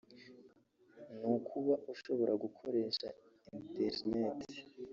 ni 1.17 1.27
ukuba 1.35 1.73
ushobora 1.93 2.33
gukoresha 2.43 3.07
internet 3.57 4.43